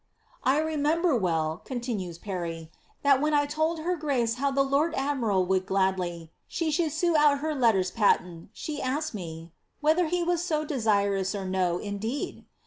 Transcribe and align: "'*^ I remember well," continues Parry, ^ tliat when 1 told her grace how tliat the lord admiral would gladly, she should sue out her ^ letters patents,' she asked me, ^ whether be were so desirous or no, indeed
"'*^ 0.31 0.31
I 0.43 0.57
remember 0.57 1.15
well," 1.15 1.61
continues 1.63 2.17
Parry, 2.17 2.71
^ 3.05 3.07
tliat 3.07 3.21
when 3.21 3.33
1 3.33 3.47
told 3.49 3.81
her 3.81 3.95
grace 3.95 4.33
how 4.41 4.49
tliat 4.51 4.55
the 4.55 4.63
lord 4.63 4.95
admiral 4.95 5.45
would 5.45 5.67
gladly, 5.67 6.31
she 6.47 6.71
should 6.71 6.91
sue 6.91 7.15
out 7.15 7.37
her 7.37 7.53
^ 7.55 7.55
letters 7.59 7.91
patents,' 7.91 8.49
she 8.53 8.81
asked 8.81 9.13
me, 9.13 9.51
^ 9.55 9.57
whether 9.79 10.09
be 10.09 10.23
were 10.23 10.37
so 10.37 10.65
desirous 10.65 11.35
or 11.35 11.45
no, 11.45 11.77
indeed 11.77 12.45